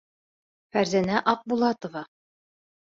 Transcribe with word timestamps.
Фәрзәнә 0.71 1.21
АҠБУЛАТОВА. 1.35 2.03